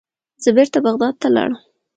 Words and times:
زه 0.43 0.49
بیرته 0.55 0.77
بغداد 0.85 1.15
ته 1.21 1.27
لاړم. 1.35 1.55